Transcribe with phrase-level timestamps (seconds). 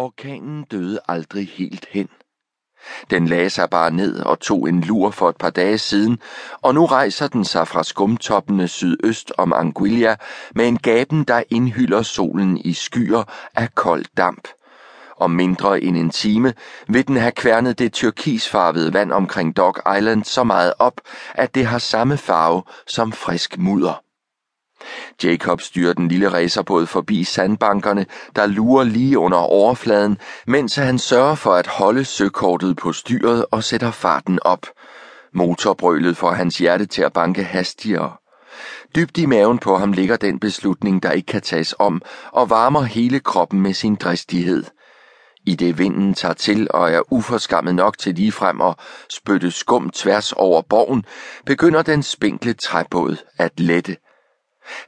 [0.00, 2.08] Orkanen døde aldrig helt hen.
[3.10, 6.18] Den lagde sig bare ned og tog en lur for et par dage siden,
[6.62, 10.16] og nu rejser den sig fra skumtoppene sydøst om Anguilla
[10.54, 13.22] med en gaben, der indhylder solen i skyer
[13.54, 14.48] af kold damp.
[15.16, 16.54] Om mindre end en time
[16.88, 21.00] vil den have kværnet det turkisfarvede vand omkring Dog Island så meget op,
[21.34, 24.09] at det har samme farve som frisk mudder.
[25.24, 28.06] Jacob styrer den lille racerbåd forbi sandbankerne,
[28.36, 33.64] der lurer lige under overfladen, mens han sørger for at holde søkortet på styret og
[33.64, 34.66] sætter farten op.
[35.34, 38.12] Motorbrølet får hans hjerte til at banke hastigere.
[38.96, 42.02] Dybt i maven på ham ligger den beslutning, der ikke kan tages om,
[42.32, 44.64] og varmer hele kroppen med sin dristighed.
[45.46, 48.74] I det vinden tager til og er uforskammet nok til ligefrem at
[49.10, 51.04] spytte skum tværs over borgen,
[51.46, 53.96] begynder den spinkle træbåd at lette.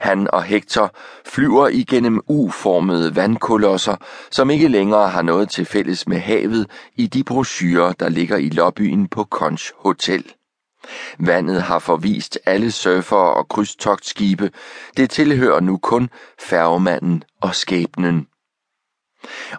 [0.00, 0.94] Han og Hector
[1.26, 3.96] flyver igennem uformede vandkolosser,
[4.30, 8.48] som ikke længere har noget til fælles med havet i de brochurer, der ligger i
[8.48, 10.32] lobbyen på Conch Hotel.
[11.18, 14.50] Vandet har forvist alle surfere og krydstogtskibe.
[14.96, 18.26] Det tilhører nu kun færgemanden og skæbnen.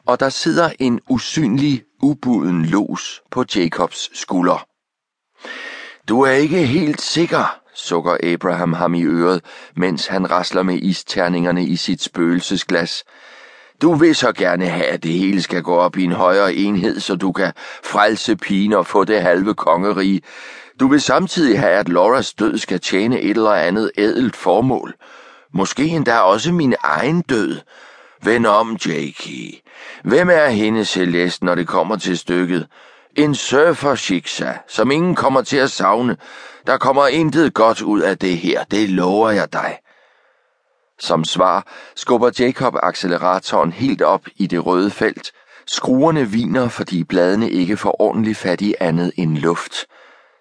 [0.06, 4.68] Og der sidder en usynlig, ubuden los på Jacobs skulder.
[6.08, 9.42] Du er ikke helt sikker, sukker Abraham ham i øret,
[9.76, 13.04] mens han rasler med isterningerne i sit spøgelsesglas.
[13.82, 17.00] Du vil så gerne have, at det hele skal gå op i en højere enhed,
[17.00, 17.52] så du kan
[17.84, 20.22] frelse pigen og få det halve kongerige.
[20.80, 24.96] Du vil samtidig have, at Lauras død skal tjene et eller andet ædelt formål.
[25.54, 27.60] Måske endda også min egen død.
[28.24, 29.56] Vend om, Jakey.
[30.04, 32.68] Hvem er hende Celeste, når det kommer til stykket?
[33.18, 33.96] En surfer
[34.68, 36.18] som ingen kommer til at savne.
[36.68, 39.78] Der kommer intet godt ud af det her, det lover jeg dig.
[41.00, 45.32] Som svar skubber Jacob acceleratoren helt op i det røde felt.
[45.68, 49.74] Skruerne viner, fordi bladene ikke får ordentligt fat i andet end luft.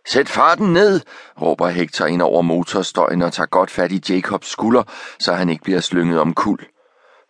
[0.07, 1.01] Sæt farten ned,
[1.43, 4.83] råber Hector ind over motorstøjen og tager godt fat i Jacobs skulder,
[5.19, 6.59] så han ikke bliver slynget om kul.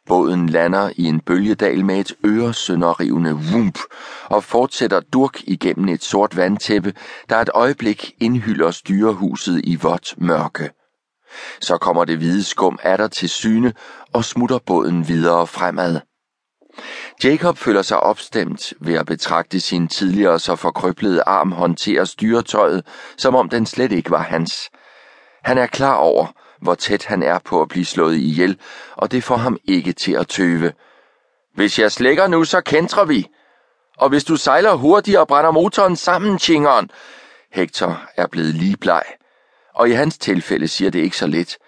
[0.06, 3.78] Båden lander i en bølgedal med et øresønderrivende vump
[4.24, 6.94] og fortsætter durk igennem et sort vandtæppe,
[7.28, 10.70] der et øjeblik indhylder styrehuset i vådt mørke.
[11.60, 13.72] Så kommer det hvide skum der til syne
[14.12, 16.00] og smutter båden videre fremad.
[17.24, 22.86] Jacob føler sig opstemt ved at betragte sin tidligere så forkrøblede arm håndtere styretøjet,
[23.16, 24.70] som om den slet ikke var hans.
[25.44, 26.26] Han er klar over,
[26.62, 28.58] hvor tæt han er på at blive slået ihjel,
[28.96, 30.72] og det får ham ikke til at tøve.
[31.54, 33.26] Hvis jeg slækker nu, så kentrer vi.
[33.98, 36.90] Og hvis du sejler hurtigere, brænder motoren sammen, chingeren.
[37.52, 39.02] Hector er blevet lige bleg.
[39.74, 41.58] Og i hans tilfælde siger det ikke så lidt.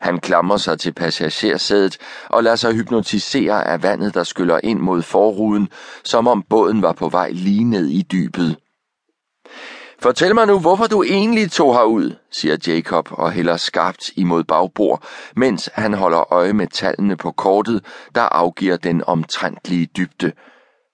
[0.00, 1.98] Han klamrer sig til passagersædet
[2.28, 5.68] og lader sig hypnotisere af vandet, der skyller ind mod forruden,
[6.04, 8.56] som om båden var på vej lige ned i dybet.
[10.02, 15.04] Fortæl mig nu, hvorfor du egentlig tog herud, siger Jacob og hælder skarpt imod bagbord,
[15.36, 20.32] mens han holder øje med tallene på kortet, der afgiver den omtrentlige dybde.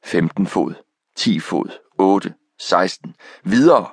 [0.04, 0.74] 15 fod,
[1.16, 3.14] 10 fod, 8, 16,
[3.44, 3.86] videre.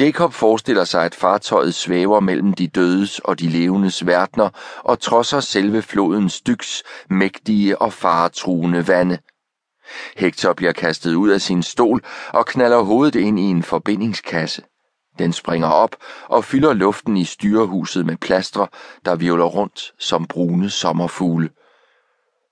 [0.00, 4.48] Jacob forestiller sig, at fartøjet svæver mellem de dødes og de levendes verdener
[4.84, 9.18] og trodser selve flodens dyks mægtige og faretruende vande.
[10.16, 14.62] Hector bliver kastet ud af sin stol og knaller hovedet ind i en forbindingskasse.
[15.18, 15.96] Den springer op
[16.28, 18.66] og fylder luften i styrehuset med plastre,
[19.04, 21.50] der violer rundt som brune sommerfugle.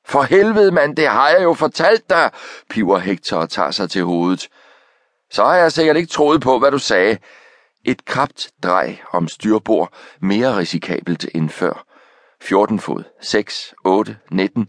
[0.07, 2.31] For helvede, mand, det har jeg jo fortalt dig,
[2.71, 4.49] piver Hector og tager sig til hovedet.
[5.31, 7.19] Så har jeg sikkert ikke troet på, hvad du sagde.
[7.85, 11.88] Et krabt drej om styrbord, mere risikabelt end før.
[12.43, 14.69] 14 fod, 6, 8, 19.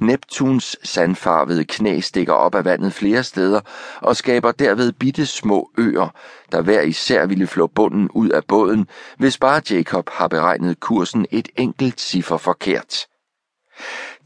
[0.00, 3.60] Neptuns sandfarvede knæ stikker op af vandet flere steder
[4.00, 6.08] og skaber derved bitte små øer,
[6.52, 8.88] der hver især ville flå bunden ud af båden,
[9.18, 13.06] hvis bare Jacob har beregnet kursen et enkelt ciffer forkert.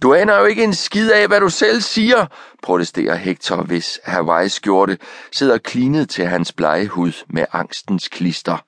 [0.02, 2.26] Du aner jo ikke en skid af, hvad du selv siger,
[2.62, 4.98] protesterer Hector, hvis Hawaii-skjorte
[5.32, 8.64] sidder klinet til hans blege hud med angstens klister.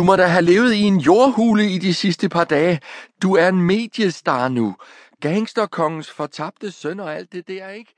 [0.00, 2.80] Du må da have levet i en jordhule i de sidste par dage.
[3.22, 4.76] Du er en mediestar nu.
[5.20, 7.94] Gangsterkongens fortabte søn og alt det der, ikke?